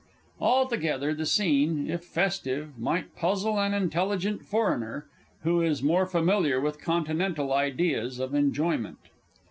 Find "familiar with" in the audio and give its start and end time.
6.07-6.81